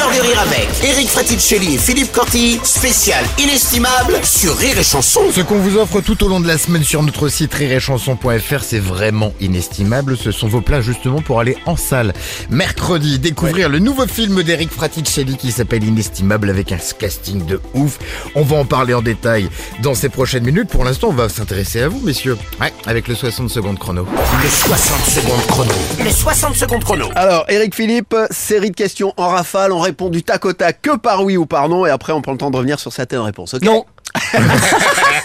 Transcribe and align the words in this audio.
Heure 0.00 0.10
de 0.14 0.20
rire 0.20 0.40
avec 0.40 0.68
Eric 0.82 1.08
Fraticelli 1.08 1.74
et 1.74 1.78
Philippe 1.78 2.12
Corti, 2.12 2.58
spécial 2.62 3.22
inestimable 3.38 4.14
sur 4.22 4.56
Rire 4.56 4.78
et 4.78 4.82
Chanson. 4.82 5.20
Ce 5.30 5.42
qu'on 5.42 5.58
vous 5.58 5.76
offre 5.76 6.00
tout 6.00 6.24
au 6.24 6.28
long 6.28 6.40
de 6.40 6.46
la 6.46 6.56
semaine 6.56 6.84
sur 6.84 7.02
notre 7.02 7.28
site 7.28 7.52
rireetchanson.fr, 7.52 8.62
c'est 8.62 8.78
vraiment 8.78 9.34
inestimable. 9.40 10.16
Ce 10.16 10.30
sont 10.30 10.48
vos 10.48 10.62
plans 10.62 10.80
justement 10.80 11.20
pour 11.20 11.40
aller 11.40 11.56
en 11.66 11.76
salle. 11.76 12.14
Mercredi, 12.48 13.18
découvrir 13.18 13.68
le 13.68 13.78
nouveau 13.78 14.06
film 14.06 14.42
d'Eric 14.42 14.70
Fraticelli 14.70 15.36
qui 15.36 15.52
s'appelle 15.52 15.84
Inestimable 15.84 16.48
avec 16.48 16.72
un 16.72 16.78
casting 16.98 17.44
de 17.44 17.60
ouf. 17.74 17.98
On 18.34 18.42
va 18.42 18.56
en 18.56 18.64
parler 18.64 18.94
en 18.94 19.02
détail 19.02 19.50
dans 19.82 19.94
ces 19.94 20.08
prochaines 20.08 20.44
minutes. 20.44 20.68
Pour 20.68 20.84
l'instant, 20.84 21.08
on 21.08 21.14
va 21.14 21.28
s'intéresser 21.28 21.82
à 21.82 21.88
vous, 21.88 22.00
messieurs. 22.00 22.38
Ouais, 22.58 22.72
avec 22.86 23.06
le 23.06 23.14
60 23.14 23.50
secondes 23.50 23.78
chrono. 23.78 24.06
Le 24.42 24.48
60 24.48 25.04
secondes 25.06 25.46
chrono. 25.46 25.74
Le 26.02 26.10
60 26.10 26.56
secondes 26.56 26.84
chrono. 26.84 27.08
Alors, 27.16 27.44
Eric 27.48 27.74
Philippe, 27.74 28.16
série 28.30 28.70
de 28.70 28.76
questions 28.76 29.12
en 29.18 29.28
rafale, 29.28 29.72
on 29.72 29.89
répond 29.90 30.08
du 30.08 30.22
tac 30.22 30.44
au 30.44 30.52
tac 30.52 30.80
que 30.82 30.96
par 30.96 31.24
oui 31.24 31.36
ou 31.36 31.46
par 31.46 31.68
non, 31.68 31.84
et 31.84 31.90
après 31.90 32.12
on 32.12 32.22
prend 32.22 32.30
le 32.32 32.38
temps 32.38 32.50
de 32.52 32.56
revenir 32.56 32.78
sur 32.78 32.92
certaines 32.92 33.20
réponses. 33.20 33.54
ok 33.54 33.62
Non. 33.64 33.84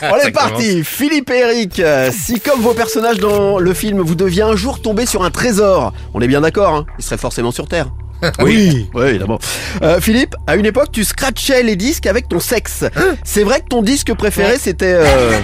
On 0.04 0.16
est 0.18 0.32
parti 0.32 0.84
Philippe 0.84 1.30
et 1.32 1.40
Eric, 1.40 1.80
euh, 1.80 2.12
si 2.12 2.40
comme 2.40 2.62
vos 2.62 2.74
personnages 2.74 3.18
dans 3.18 3.58
le 3.60 3.74
film, 3.74 4.00
vous 4.02 4.14
deviez 4.16 4.44
un 4.44 4.56
jour 4.56 4.80
tomber 4.82 5.06
sur 5.08 5.24
un 5.24 5.32
trésor, 5.32 5.92
on 6.14 6.22
est 6.22 6.28
bien 6.28 6.42
d'accord, 6.42 6.76
hein 6.76 6.86
il 7.00 7.04
serait 7.06 7.18
forcément 7.18 7.52
sur 7.52 7.68
Terre. 7.68 7.88
Oui. 8.40 8.90
Oui, 8.94 9.06
évidemment. 9.08 9.40
Euh, 9.84 10.00
Philippe, 10.00 10.36
à 10.48 10.56
une 10.56 10.66
époque, 10.66 10.90
tu 10.92 11.04
scratchais 11.04 11.62
les 11.64 11.76
disques 11.76 12.08
avec 12.08 12.28
ton 12.28 12.40
sexe. 12.40 12.84
C'est 13.24 13.44
vrai 13.44 13.60
que 13.60 13.68
ton 13.68 13.82
disque 13.82 14.14
préféré, 14.16 14.58
c'était 14.58 14.96
euh, 14.98 15.38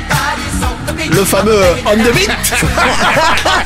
le 1.11 1.23
fameux 1.23 1.61
On 1.85 1.97
the 1.97 2.13
Beat 2.13 2.29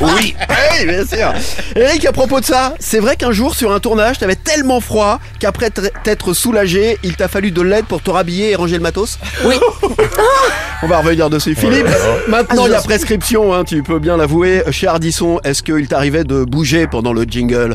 Oui, 0.78 0.86
bien 0.86 1.06
sûr. 1.06 1.32
Eric, 1.74 2.04
à 2.06 2.12
propos 2.12 2.40
de 2.40 2.44
ça, 2.44 2.74
c'est 2.78 2.98
vrai 3.00 3.16
qu'un 3.16 3.32
jour, 3.32 3.54
sur 3.54 3.72
un 3.72 3.80
tournage, 3.80 4.18
t'avais 4.18 4.36
tellement 4.36 4.80
froid 4.80 5.20
qu'après 5.38 5.68
tr- 5.68 5.90
t'être 6.02 6.32
soulagé, 6.34 6.98
il 7.02 7.16
t'a 7.16 7.28
fallu 7.28 7.50
de 7.50 7.62
l'aide 7.62 7.86
pour 7.86 8.02
te 8.02 8.10
rhabiller 8.10 8.50
et 8.50 8.54
ranger 8.56 8.76
le 8.76 8.82
matos 8.82 9.18
Oui. 9.44 9.54
On 10.82 10.86
va 10.88 10.98
revenir 10.98 11.30
dessus. 11.30 11.54
Philippe, 11.54 11.86
maintenant 12.28 12.66
il 12.66 12.72
y 12.72 12.74
a 12.74 12.80
prescription, 12.82 13.54
hein, 13.54 13.64
tu 13.64 13.82
peux 13.82 13.98
bien 13.98 14.16
l'avouer. 14.18 14.62
Chez 14.70 14.86
Ardisson, 14.86 15.40
est-ce 15.42 15.62
qu'il 15.62 15.88
t'arrivait 15.88 16.24
de 16.24 16.44
bouger 16.44 16.86
pendant 16.86 17.12
le 17.14 17.22
jingle? 17.24 17.74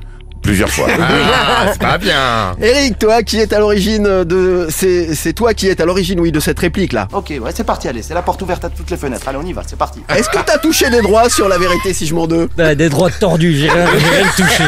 Plusieurs 0.52 0.70
fois. 0.70 0.88
Ah, 1.00 1.68
c'est 1.72 1.82
pas 1.82 1.98
bien. 1.98 2.58
Eric, 2.62 3.00
toi 3.00 3.24
qui 3.24 3.40
es 3.40 3.54
à 3.54 3.60
l'origine 3.60 4.26
de... 4.26 4.68
C'est 4.70 5.16
c'est 5.16 5.32
toi 5.32 5.54
qui 5.54 5.70
es 5.70 5.82
à 5.82 5.86
l'origine, 5.86 6.20
oui, 6.20 6.34
de 6.34 6.42
cette 6.42 6.60
réplique 6.60 6.92
là. 6.92 7.08
Ok, 7.14 7.32
ouais, 7.42 7.52
c'est 7.56 7.64
parti, 7.64 7.88
allez, 7.88 8.02
c'est 8.02 8.14
la 8.14 8.22
porte 8.22 8.42
ouverte 8.42 8.66
à 8.66 8.70
toutes 8.70 8.92
les 8.92 8.98
fenêtres. 8.98 9.26
Allez, 9.30 9.38
on 9.42 9.46
y 9.46 9.54
va, 9.54 9.62
c'est 9.66 9.78
parti. 9.78 10.02
Est-ce 10.10 10.28
que 10.28 10.40
t'as 10.46 10.58
touché 10.58 10.90
des 10.90 11.02
droits 11.02 11.30
sur 11.30 11.48
la 11.48 11.58
vérité 11.58 11.94
si 11.94 12.06
je 12.06 12.14
m'en 12.14 12.28
deux 12.28 12.50
Bah, 12.58 12.76
des 12.76 12.90
droits 12.90 13.10
tordus, 13.10 13.56
j'ai 13.56 13.70
rien, 13.70 13.86
j'ai 13.98 14.10
rien 14.10 14.28
touché. 14.36 14.64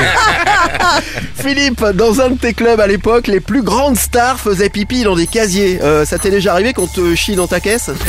Philippe, 1.36 1.84
dans 1.95 2.22
un 2.22 2.30
de 2.30 2.38
tes 2.38 2.54
clubs 2.54 2.80
à 2.80 2.88
l'époque, 2.88 3.28
les 3.28 3.42
plus 3.42 3.61
grandes 3.61 3.98
stars 3.98 4.39
faisaient 4.39 4.70
pipi 4.70 5.04
dans 5.04 5.17
des 5.17 5.28
casiers. 5.28 5.80
Euh, 5.84 6.06
ça 6.06 6.17
t'est 6.17 6.31
déjà 6.31 6.54
arrivé 6.54 6.72
qu'on 6.72 6.88
te 6.88 7.14
chie 7.14 7.36
dans 7.36 7.48
ta 7.48 7.59
caisse? 7.59 7.89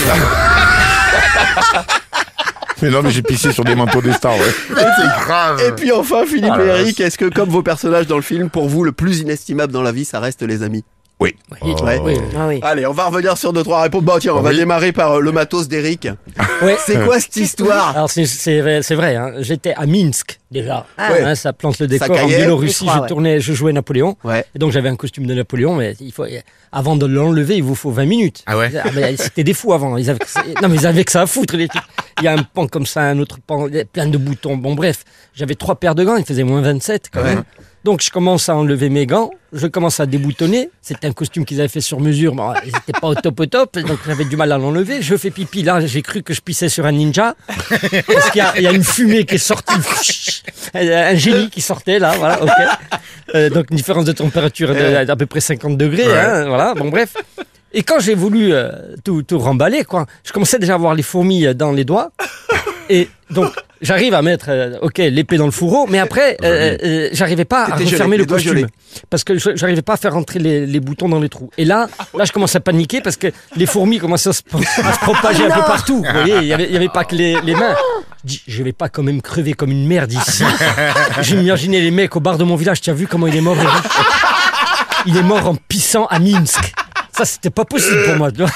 mais 2.84 2.90
non, 2.90 3.02
mais 3.02 3.10
j'ai 3.10 3.22
pissé 3.22 3.50
sur 3.50 3.64
des 3.64 3.74
manteaux 3.74 4.02
des 4.02 4.12
stars, 4.12 4.36
ouais. 4.36 4.54
C'est 4.68 5.24
grave. 5.24 5.62
Et 5.66 5.72
puis 5.72 5.90
enfin, 5.90 6.27
Philippe 6.27 6.52
Ah, 6.52 6.62
et 6.62 6.66
la 6.66 6.80
Eric, 6.80 7.00
est-ce 7.00 7.16
que 7.16 7.30
comme 7.30 7.48
vos 7.48 7.62
personnages 7.62 8.06
dans 8.06 8.16
le 8.16 8.22
film, 8.22 8.50
pour 8.50 8.68
vous, 8.68 8.84
le 8.84 8.92
plus 8.92 9.20
inestimable 9.20 9.72
dans 9.72 9.80
la 9.80 9.90
vie, 9.90 10.04
ça 10.04 10.20
reste 10.20 10.42
les 10.42 10.62
amis? 10.62 10.84
Oui. 11.25 11.34
Ouais. 11.83 11.98
Oui. 12.03 12.17
Ah 12.36 12.47
oui. 12.48 12.61
Allez, 12.62 12.86
on 12.86 12.92
va 12.92 13.06
revenir 13.06 13.36
sur 13.39 13.53
deux, 13.53 13.62
trois 13.62 13.83
réponses. 13.83 14.03
Bon, 14.03 14.19
tiens, 14.19 14.34
on 14.34 14.41
va 14.42 14.50
Oui. 14.50 14.56
démarrer 14.56 14.92
par 14.92 15.12
euh, 15.12 15.20
le 15.20 15.33
matos 15.33 15.69
d'Eric. 15.69 16.08
Ouais. 16.62 16.77
C'est 16.86 17.03
quoi 17.05 17.19
cette 17.20 17.36
histoire 17.48 17.91
Alors 17.97 18.11
c'est 18.11 18.61
vrai, 18.61 18.83
c'est 18.83 18.94
vrai 18.94 19.17
hein. 19.17 19.33
j'étais 19.41 19.72
à 19.75 19.86
Minsk 19.86 20.39
déjà, 20.50 20.86
Ouais. 20.98 21.22
Hein, 21.22 21.35
ça 21.35 21.52
plante 21.52 21.79
le 21.80 21.86
décor. 21.86 22.11
en 22.11 22.27
Biélorussie, 22.27 22.85
je 22.85 22.85
crois, 22.85 22.96
je 22.96 23.01
ouais. 23.02 23.08
tournais, 23.08 23.40
je 23.40 23.52
jouais 23.55 23.73
Napoléon, 23.73 24.17
Ouais. 24.23 24.45
et 24.55 24.58
donc 24.58 24.70
j'avais 24.73 24.89
un 24.89 24.96
costume 24.96 25.27
de 25.27 25.35
Napoléon, 25.35 25.74
mais 25.77 25.95
il 26.01 26.12
faut, 26.12 26.24
avant 26.70 26.95
de 26.96 27.07
l'enlever, 27.07 27.56
il 27.56 27.62
vous 27.64 27.74
faut 27.74 27.91
20 27.91 28.05
minutes. 28.05 28.42
Ah 28.46 28.56
ouais 28.58 28.70
mais 28.95 29.17
C'était 29.17 29.42
des 29.45 29.55
fous 29.55 29.73
avant, 29.73 29.96
ils 29.96 30.11
avaient, 30.11 30.20
non 30.62 30.68
mais 30.68 30.77
ils 30.77 30.86
avaient 30.86 31.05
que 31.05 31.11
ça 31.12 31.23
à 31.23 31.27
foutre 31.27 31.56
les. 31.56 31.68
Il 32.20 32.24
y 32.24 32.29
a 32.29 32.33
un 32.35 32.42
pan 32.45 32.67
comme 32.68 32.86
ça, 32.86 33.02
un 33.02 33.18
autre 33.18 33.39
pan, 33.45 33.67
plein 33.92 34.06
de 34.06 34.18
boutons. 34.18 34.56
Bon 34.56 34.74
bref, 34.74 35.05
j'avais 35.35 35.55
trois 35.56 35.74
paires 35.77 35.95
de 35.96 36.05
gants, 36.05 36.17
il 36.17 36.24
faisait 36.24 36.45
moins 36.45 36.61
27 36.61 37.11
quand 37.12 37.20
Ouais. 37.23 37.35
même. 37.36 37.45
Donc 37.84 38.00
je 38.02 38.11
commence 38.11 38.48
à 38.48 38.56
enlever 38.56 38.89
mes 38.89 39.05
gants, 39.05 39.30
je 39.52 39.67
commence 39.67 40.00
à 40.00 40.06
déboutonner. 40.06 40.70
C'était 40.80 41.06
un 41.06 41.12
costume 41.12 41.45
qu'ils 41.45 41.61
avaient 41.61 41.68
fait 41.68 41.83
sur 41.83 42.00
mesure, 42.00 42.34
mais 42.34 42.42
ils 42.64 42.72
n'étaient 42.72 42.98
pas 42.98 43.08
au 43.08 43.14
top 43.14 43.39
au 43.40 43.46
top, 43.46 43.78
donc 43.78 43.98
j'avais 44.06 44.24
du 44.24 44.36
mal 44.39 44.50
à 44.52 44.58
l'enlever. 44.58 45.02
Je 45.02 45.14
fais 45.17 45.30
pipi, 45.30 45.62
là 45.62 45.84
j'ai 45.84 46.00
cru 46.00 46.23
que 46.23 46.33
je 46.33 46.40
pissais 46.40 46.70
sur 46.70 46.86
un 46.86 46.92
ninja, 46.92 47.34
parce 47.68 48.30
qu'il 48.30 48.39
y 48.39 48.40
a- 48.40 48.55
il 48.56 48.62
y, 48.62 48.67
a 48.67 48.73
une 48.73 48.83
fumée 48.83 49.24
qui 49.27 49.34
est 49.34 49.39
sortie, 49.39 49.74
un 50.74 51.14
génie 51.14 51.50
qui 51.50 51.61
sortait 51.61 51.98
là, 51.98 52.14
voilà, 52.17 52.42
ok. 52.42 52.50
Euh, 53.34 53.50
donc 53.50 53.67
une 53.70 53.77
différence 53.77 54.05
de 54.06 54.12
température 54.12 54.73
d'à 54.74 55.17
peu 55.17 55.27
près 55.27 55.40
50 55.40 55.77
degrés, 55.77 56.06
hein, 56.11 56.46
voilà, 56.46 56.73
bon 56.74 56.89
bref. 56.89 57.14
Et 57.73 57.83
quand 57.83 57.98
j'ai 58.00 58.14
voulu 58.14 58.52
euh, 58.55 58.70
tout, 59.05 59.23
tout 59.24 59.39
remballer, 59.39 59.84
quoi, 59.84 60.06
je 60.24 60.33
commençais 60.33 60.58
déjà 60.58 60.74
à 60.74 60.78
voir 60.78 60.94
les 60.94 61.02
fourmis 61.02 61.44
euh, 61.44 61.55
dans 61.55 61.73
les 61.73 61.84
doigts. 61.84 62.12
Et 62.89 63.08
donc, 63.30 63.50
j'arrive 63.84 64.14
à 64.14 64.22
mettre, 64.22 64.46
euh, 64.48 64.77
ok, 64.83 64.98
l'épée 64.98 65.36
dans 65.36 65.45
le 65.45 65.52
fourreau, 65.52 65.86
mais 65.89 65.98
après, 66.00 66.36
euh, 66.42 66.77
euh, 66.83 67.08
j'arrivais 67.12 67.45
pas 67.45 67.64
à 67.64 67.70
T'étais 67.72 67.84
gelé, 67.84 67.92
refermer 67.92 68.17
les 68.17 68.22
le 68.22 68.27
doigts 68.27 68.39
costume. 68.39 68.56
gelés. 68.58 68.67
Parce 69.11 69.22
que 69.22 69.39
je- 69.39 69.55
j'arrivais 69.55 69.83
pas 69.83 69.92
à 69.92 69.96
faire 69.96 70.14
rentrer 70.14 70.39
les, 70.40 70.67
les 70.67 70.80
boutons 70.80 71.08
dans 71.08 71.20
les 71.20 71.28
trous. 71.28 71.50
Et 71.58 71.64
là, 71.64 71.89
là, 72.17 72.24
je 72.24 72.33
commence 72.33 72.56
à 72.56 72.61
paniquer 72.61 73.00
parce 73.00 73.17
que 73.17 73.28
les 73.56 73.67
fourmis 73.67 73.98
commençaient 73.98 74.30
à 74.30 74.33
se, 74.33 74.42
à 74.84 74.92
se 74.92 74.98
propager 75.00 75.44
un 75.44 75.50
peu 75.50 75.61
partout. 75.67 76.02
Vous 76.05 76.12
voyez, 76.12 76.36
il 76.39 76.46
y 76.46 76.52
avait, 76.52 76.64
il 76.67 76.73
y 76.73 76.77
avait 76.77 76.89
pas 76.89 77.05
que 77.05 77.14
les, 77.14 77.40
les 77.42 77.55
mains. 77.55 77.77
Je 78.24 78.28
dis, 78.28 78.42
je 78.48 78.62
vais 78.62 78.73
pas 78.73 78.89
quand 78.89 79.02
même 79.02 79.20
crever 79.23 79.52
comme 79.52 79.70
une 79.70 79.86
merde 79.86 80.12
ici. 80.12 80.44
J'imaginais 81.20 81.80
les 81.80 81.90
mecs 81.90 82.17
au 82.17 82.20
bar 82.20 82.39
de 82.39 82.44
mon 82.44 82.56
village. 82.56 82.80
Tu 82.80 82.90
as 82.90 82.94
vu 82.94 83.06
comment 83.06 83.27
il 83.27 83.36
est 83.36 83.40
mort 83.40 83.56
Eric 83.56 83.84
Il 85.06 85.17
est 85.17 85.23
mort 85.23 85.46
en 85.48 85.55
pissant 85.56 86.06
à 86.06 86.18
Minsk. 86.18 86.73
Ça, 87.17 87.24
c'était 87.24 87.50
pas 87.50 87.64
possible 87.64 88.02
pour 88.06 88.17
moi. 88.17 88.33
tu 88.33 88.39
vois. 88.39 88.50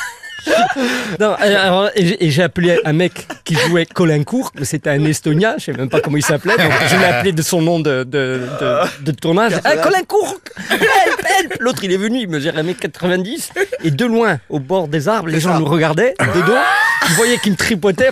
Non, 1.21 1.35
alors, 1.39 1.91
et 1.95 2.31
j'ai- 2.31 2.43
appelé 2.43 2.79
un 2.85 2.93
mec 2.93 3.27
qui 3.45 3.55
jouait 3.55 3.85
Colincourt, 3.85 4.53
mais 4.55 4.65
c'était 4.65 4.91
un 4.91 5.05
Estonien, 5.05 5.55
je 5.59 5.65
sais 5.65 5.73
même 5.73 5.89
pas 5.89 6.01
comment 6.01 6.17
il 6.17 6.25
s'appelait, 6.25 6.57
donc 6.57 6.71
je 6.89 6.97
l'ai 6.97 7.05
appelé 7.05 7.33
de 7.33 7.43
son 7.43 7.61
nom 7.61 7.81
de, 7.81 8.05
de, 8.05 8.41
de, 8.61 9.05
de 9.05 9.11
tournage. 9.13 9.55
Ah, 9.65 9.77
Colincourt 9.77 10.37
Help, 10.71 10.81
help 11.41 11.55
L'autre, 11.61 11.83
il 11.83 11.93
est 11.93 11.97
venu, 11.97 12.21
il 12.21 12.29
mesure 12.29 12.53
1m90, 12.53 13.51
et 13.85 13.91
de 13.91 14.05
loin, 14.07 14.39
au 14.49 14.61
bord 14.61 14.87
des 14.89 15.09
arbres, 15.09 15.29
les 15.29 15.41
gens 15.41 15.55
ça. 15.55 15.59
nous 15.59 15.65
regardaient, 15.67 16.15
de 16.21 16.41
dos, 16.47 16.53
ils 17.09 17.15
voyaient 17.17 17.39
qu'il 17.39 17.53
me 17.53 17.57
tripotait, 17.57 18.11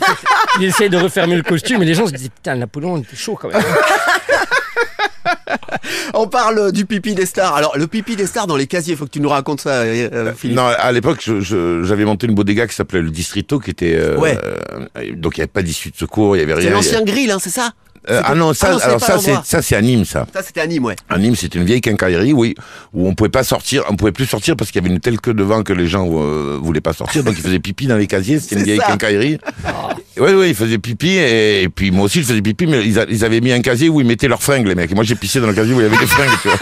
il 0.59 0.65
essayait 0.67 0.91
de 0.91 0.97
refermer 0.97 1.37
le 1.37 1.43
costume, 1.43 1.83
et 1.83 1.87
les 1.87 1.95
gens 1.95 2.07
se 2.07 2.13
disaient, 2.13 2.31
putain, 2.31 2.57
Napoléon, 2.57 2.97
il 2.99 3.03
était 3.03 3.17
chaud 3.17 3.39
quand 3.41 3.49
même. 3.49 3.63
On 6.15 6.27
parle 6.29 6.73
du 6.73 6.87
pipi 6.87 7.15
des 7.15 7.27
stars. 7.27 7.55
Alors, 7.55 7.77
le 7.77 7.87
pipi 7.87 8.17
des 8.17 8.27
stars 8.27 8.47
dans 8.47 8.57
les 8.57 8.67
casiers, 8.67 8.97
faut 8.97 9.05
que 9.07 9.11
tu 9.11 9.21
nous 9.21 9.29
racontes 9.29 9.61
ça, 9.61 9.71
euh, 9.83 10.09
euh, 10.13 10.33
Philippe. 10.37 10.57
Non, 10.57 10.67
à 10.67 10.93
l'époque, 10.93 11.29
j'avais 11.41 12.05
monté 12.05 12.27
une 12.27 12.35
bodega 12.35 12.67
qui 12.67 12.75
s'appelait 12.75 13.03
le 13.03 13.11
Distrito, 13.11 13.59
qui 13.59 13.71
était. 13.71 13.95
euh, 13.97 14.17
Ouais. 14.19 14.39
euh, 14.43 15.13
donc 15.15 15.37
il 15.37 15.41
n'y 15.41 15.43
avait 15.43 15.47
pas 15.49 15.63
d'issue 15.63 15.91
de 15.91 15.97
secours, 15.97 16.37
il 16.37 16.41
y 16.41 16.43
avait 16.43 16.55
C'est 16.55 16.69
rien. 16.69 16.71
l'ancien 16.77 17.03
grill, 17.05 17.31
hein, 17.31 17.39
c'est 17.41 17.51
ça 17.51 17.73
Euh, 18.09 18.23
ah 18.25 18.35
non, 18.37 18.55
ça, 18.55 18.69
Ah 18.69 18.73
non, 18.73 18.79
c'est 18.79 18.85
alors 18.87 19.01
ça, 19.01 19.19
c'est 19.19 19.35
ça, 19.45 19.63
c'est 19.63 19.75
à 19.75 19.83
Nîmes, 19.83 20.05
ça. 20.05 20.27
Ça, 20.33 20.41
c'était 20.43 20.61
à 20.61 20.67
Nîmes, 20.69 20.85
ouais. 20.85 20.95
À 21.09 21.19
Nîmes, 21.19 21.35
c'était 21.35 21.59
une 21.59 21.65
vieille 21.65 21.81
quincaillerie, 21.81 22.33
oui, 22.33 22.55
où 22.95 23.09
on 23.09 23.15
pouvait 23.15 23.31
pas 23.31 23.43
sortir, 23.43 23.83
on 23.91 23.97
pouvait 23.97 24.13
plus 24.13 24.27
sortir 24.27 24.55
parce 24.57 24.71
qu'il 24.71 24.81
y 24.81 24.85
avait 24.85 24.95
une 24.95 25.01
telle 25.01 25.21
queue 25.21 25.35
de 25.35 25.43
vent 25.43 25.65
que 25.65 25.73
les 25.73 25.89
gens 25.89 26.07
euh, 26.09 26.57
voulaient 26.63 26.81
pas 26.81 26.93
sortir, 26.93 27.25
donc 27.25 27.35
ils 27.37 27.43
faisaient 27.43 27.59
pipi 27.59 27.89
dans 27.89 27.97
les 27.97 28.07
casiers. 28.07 28.39
C'était 28.39 28.55
une 28.55 28.61
C'est 28.61 28.65
vieille 28.65 28.79
ça. 28.79 28.87
quincaillerie. 28.87 29.39
Oui, 30.19 30.31
oui, 30.33 30.49
ils 30.51 30.55
faisaient 30.55 30.79
pipi 30.79 31.11
et, 31.11 31.63
et 31.65 31.69
puis 31.69 31.91
moi 31.91 32.05
aussi 32.07 32.23
je 32.23 32.27
faisais 32.29 32.41
pipi, 32.43 32.67
mais 32.67 32.85
ils, 32.87 32.99
a- 32.99 33.05
ils 33.09 33.25
avaient 33.25 33.41
mis 33.41 33.53
un 33.53 33.61
casier 33.61 33.89
où 33.89 34.01
ils 34.01 34.07
mettaient 34.07 34.29
leurs 34.29 34.43
fringues, 34.43 34.67
les 34.67 34.75
mecs. 34.75 34.91
Et 34.91 34.95
moi 34.95 35.05
j'ai 35.05 35.15
pissé 35.15 35.41
dans 35.41 35.47
le 35.47 35.53
casier 35.55 35.75
où 35.75 35.81
il 35.81 35.83
y 35.83 35.87
avait 35.87 35.99
des 35.99 36.07
fringues. 36.07 36.31
Tu 36.43 36.49
vois. 36.49 36.59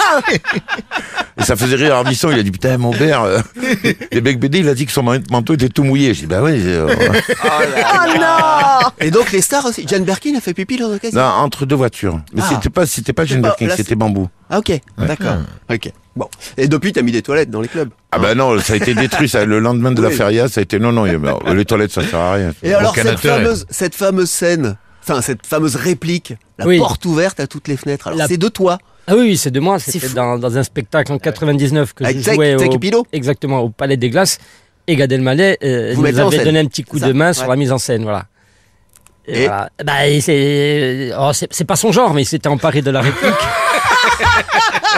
et 1.39 1.43
ça 1.45 1.55
faisait 1.57 1.77
rire 1.77 1.95
Ardisson. 1.95 2.31
Il 2.33 2.39
a 2.39 2.43
dit 2.43 2.51
putain 2.51 2.77
mon 2.79 2.93
père, 2.93 3.23
euh, 3.23 3.39
les 4.13 4.21
becs 4.21 4.39
BD, 4.41 4.59
il 4.61 4.69
a 4.69 4.75
dit 4.75 4.87
que 4.87 4.93
son 4.93 5.03
man- 5.03 5.23
manteau 5.31 5.55
était 5.55 5.69
tout 5.69 5.85
mouillé. 5.85 6.15
J'ai 6.15 6.23
dit 6.23 6.27
bah 6.27 6.43
oui. 6.43 6.53
euh, 6.65 6.89
Oh 7.45 8.19
non 8.21 8.91
Et 9.01 9.11
donc, 9.11 9.31
les 9.33 9.41
stars 9.41 9.65
aussi. 9.67 9.85
Jane 9.87 10.05
Birkin 10.05 10.35
a 10.37 10.41
fait 10.41 10.55
pipi 10.55 10.77
dans 10.77 10.91
un 10.91 10.99
casier? 10.99 11.19
Non, 11.19 11.25
entre 11.27 11.67
deux 11.67 11.77
voitures. 11.77 12.21
Mais 12.33 12.43
Ah. 12.45 12.51
c'était 12.55 12.71
pas, 12.71 12.87
c'était 12.87 13.13
pas 13.13 13.25
Jane 13.25 13.43
pas- 13.43 13.49
Birkin, 13.49 13.67
là, 13.69 13.77
c'était 13.77 13.95
bambou. 13.95 14.29
Ah, 14.51 14.59
ok, 14.59 14.73
d'accord. 14.99 15.37
Ok. 15.71 15.91
Bon. 16.17 16.29
Et 16.57 16.69
depuis, 16.69 16.93
t'as 16.93 17.03
mis 17.03 17.11
des 17.13 17.23
toilettes 17.23 17.51
dans 17.51 17.61
les 17.61 17.69
clubs. 17.69 17.91
Ah 18.13 18.19
bah 18.19 18.35
non, 18.35 18.59
ça 18.61 18.75
a 18.75 18.77
été 18.77 18.95
détruit. 18.95 19.29
Ça, 19.29 19.45
le 19.45 19.59
lendemain 19.59 19.91
de 19.91 20.01
la 20.01 20.11
feria, 20.11 20.49
ça 20.49 20.61
a 20.61 20.63
été 20.63 20.79
non 20.79 20.93
non. 20.93 21.05
les 21.05 21.65
toilettes, 21.65 21.93
ça 21.93 22.03
sert 22.03 22.19
à 22.21 22.35
rien. 22.35 22.53
Et 22.63 22.73
alors, 22.73 22.95
cette 22.95 23.19
fameuse, 23.19 23.67
cette 23.71 23.95
fameuse 23.95 24.31
scène, 24.31 24.77
enfin, 25.03 25.21
cette 25.21 25.45
fameuse 25.47 25.77
réplique, 25.77 26.35
la 26.59 26.67
Oui. 26.67 26.79
porte 26.79 27.05
ouverte 27.05 27.41
à 27.41 27.47
toutes 27.47 27.69
les 27.69 27.77
fenêtres. 27.77 28.07
Alors, 28.09 28.19
La- 28.19 28.29
c'est 28.29 28.37
de 28.37 28.49
toi. 28.49 28.79
Ah 29.07 29.15
oui, 29.17 29.23
oui, 29.23 29.37
c'est 29.37 29.51
de 29.51 29.61
moi. 29.61 29.79
C'est 29.79 29.91
C'était 29.93 30.15
dans, 30.15 30.39
dans 30.39 30.57
un 30.57 30.63
spectacle 30.63 31.13
en 31.13 31.19
99 31.19 31.93
que 31.93 32.05
Avec 32.05 32.19
je 32.19 32.33
jouais 32.33 32.57
Take 32.57 32.95
au, 32.95 33.07
exactement 33.13 33.61
au 33.61 33.69
Palais 33.69 33.97
des 33.97 34.09
Glaces. 34.09 34.39
Et 34.87 34.97
Gad 34.97 35.11
Elmaleh 35.13 35.59
euh, 35.63 35.93
Vous 35.95 36.03
nous 36.07 36.19
avait 36.19 36.45
donné 36.45 36.61
un 36.61 36.67
petit 36.67 36.85
coup 36.85 36.99
de 36.99 37.13
main 37.13 37.29
ouais. 37.29 37.35
sur 37.35 37.49
la 37.49 37.57
mise 37.57 37.73
en 37.73 37.79
scène, 37.79 38.03
voilà. 38.03 38.27
Et 39.27 39.43
Et 39.43 39.47
voilà. 39.47 39.71
Bah, 39.85 39.93
c'est, 40.21 41.11
oh, 41.19 41.31
c'est 41.33 41.53
c'est 41.53 41.65
pas 41.65 41.77
son 41.77 41.91
genre, 41.93 42.13
mais 42.15 42.23
il 42.23 42.27
s'était 42.27 42.49
emparé 42.49 42.83
de 42.83 42.91
la 42.91 43.01
réplique. 43.01 43.33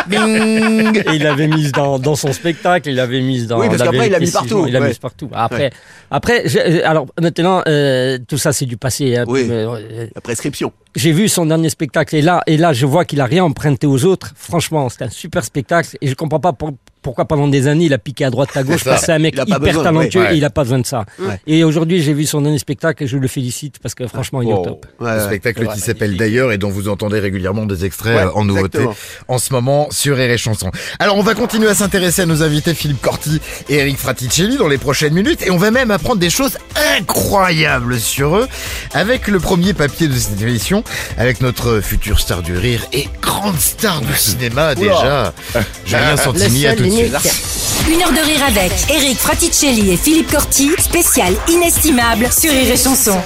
Bing 0.07 1.03
Et 1.07 1.15
il 1.17 1.23
l'avait 1.23 1.49
mise 1.49 1.73
dans, 1.73 1.99
dans 1.99 2.17
son 2.17 2.33
spectacle, 2.33 2.89
il 2.89 2.97
l'avait 2.97 3.21
mise 3.21 3.47
dans. 3.47 3.61
Oui, 3.61 3.69
parce 3.69 3.83
qu'après, 3.83 4.07
il 4.07 4.13
l'a 4.13 4.19
mis 4.21 4.27
vérité, 4.27 4.33
partout, 4.33 4.65
Il 4.67 4.73
l'a 4.73 4.81
ouais. 4.81 4.89
mise 4.89 4.99
partout. 4.99 5.29
Après, 5.33 5.71
après, 6.11 6.43
j'ai- 6.47 6.83
alors 6.83 7.07
maintenant, 7.21 7.63
euh, 7.67 8.19
tout 8.29 8.39
ça 8.39 8.53
c'est 8.53 8.67
du 8.67 8.77
passé. 8.77 9.17
hein, 9.17 9.25
Oui. 9.27 9.45
mais, 9.49 9.55
euh, 9.55 10.07
La 10.15 10.21
prescription. 10.21 10.73
J'ai 10.95 11.13
vu 11.13 11.29
son 11.29 11.47
dernier 11.47 11.69
spectacle 11.69 12.17
et 12.17 12.23
là, 12.23 12.43
et 12.47 12.57
là, 12.57 12.73
je 12.73 12.87
vois 12.87 13.05
qu'il 13.05 13.21
a 13.21 13.27
rien 13.27 13.45
emprunté 13.45 13.87
aux 13.87 14.05
autres. 14.05 14.33
Franchement, 14.37 14.89
c'est 14.89 15.03
un 15.03 15.11
super 15.11 15.45
spectacle 15.45 15.97
et 16.01 16.07
je 16.09 16.15
comprends 16.15 16.41
pas 16.41 16.53
pour- 16.53 16.73
pourquoi 17.07 17.25
pendant 17.25 17.47
des 17.47 17.69
années 17.69 17.85
il 17.85 17.95
a 17.95 17.99
piqué 17.99 18.25
à 18.25 18.31
droite 18.31 18.49
à 18.57 18.65
gauche 18.65 18.83
parce 18.83 18.99
que 18.99 19.07
c'est 19.07 19.13
un 19.13 19.21
mec 19.21 19.39
hyper 19.39 19.61
besoin, 19.61 19.85
talentueux 19.85 20.23
ouais. 20.23 20.35
et 20.35 20.39
il 20.39 20.45
a 20.45 20.51
pas 20.51 20.65
besoin 20.65 20.81
de 20.81 20.87
ça. 20.87 21.05
Ouais. 21.21 21.39
Et 21.47 21.63
aujourd'hui, 21.63 22.03
j'ai 22.03 22.13
vu 22.13 22.27
son 22.27 22.41
dernier 22.41 22.59
spectacle 22.59 23.05
et 23.05 23.07
je 23.07 23.17
le 23.17 23.29
félicite 23.29 23.79
parce 23.79 23.95
que 23.95 24.09
franchement, 24.09 24.43
il 24.43 24.49
est 24.49 24.53
au 24.53 24.65
top. 24.65 24.87
Ouais, 24.99 25.13
Le 25.13 25.19
ouais. 25.19 25.25
spectacle 25.25 25.69
qui 25.73 25.79
s'appelle 25.79 26.17
d'ailleurs 26.17 26.51
et 26.51 26.59
dont 26.59 26.69
vous 26.69 26.89
entendez 26.89 27.21
régulièrement 27.21 27.65
des 27.65 27.85
extraits 27.85 28.17
Ouais, 28.17 28.23
euh, 28.23 28.33
en 28.35 28.45
nouveauté 28.45 28.79
exactement. 28.79 28.97
en 29.29 29.39
ce 29.39 29.53
moment 29.53 29.87
sur 29.93 30.17
Rire 30.17 30.33
et 30.33 30.37
Chanson. 30.37 30.73
Alors 30.99 31.17
on 31.17 31.23
va 31.23 31.35
continuer 31.35 31.69
à 31.69 31.77
s'intéresser 31.77 32.23
à 32.23 32.27
nos 32.27 32.43
invités 32.43 32.75
Philippe 32.75 33.01
Corti 33.01 33.41
et 33.69 33.77
Eric 33.77 33.99
Fraticelli 33.99 34.57
dans 34.57 34.67
les 34.67 34.79
prochaines 34.79 35.15
minutes 35.15 35.47
et 35.47 35.53
on 35.53 35.59
va 35.59 35.71
même 35.71 35.93
apprendre 35.93 36.19
des 36.19 36.31
choses 36.31 36.59
incroyables 36.99 38.01
sur 38.01 38.37
eux 38.37 38.49
avec 38.95 39.29
le 39.29 39.39
premier 39.39 39.75
papier 39.75 40.09
de 40.09 40.15
cette 40.15 40.43
émission 40.43 40.83
avec 41.19 41.41
notre 41.41 41.81
future 41.81 42.19
star 42.19 42.43
du 42.43 42.57
rire 42.57 42.85
et 42.93 43.07
grande 43.23 43.61
star 43.61 44.01
du 44.01 44.15
cinéma 44.17 44.75
déjà. 44.75 45.33
Julien 45.87 46.17
Santini 46.17 46.67
à 46.67 46.75
tout 46.75 46.96
Une 46.99 48.03
heure 48.03 48.13
de 48.13 48.25
rire 48.25 48.43
avec 48.47 48.73
Eric 48.89 49.19
Fraticelli 49.19 49.93
et 49.93 49.99
Philippe 49.99 50.31
Corti, 50.31 50.71
spécial 50.79 51.37
inestimable 51.47 52.31
sur 52.33 52.51
Rire 52.51 52.73
et 52.73 52.77
Chanson. 52.77 53.21